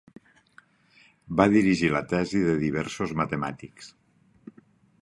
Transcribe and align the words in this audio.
Va 1.41 1.47
dirigir 1.57 1.91
la 1.97 2.01
tesi 2.15 2.43
de 2.49 2.57
diversos 2.65 3.15
matemàtics. 3.21 3.95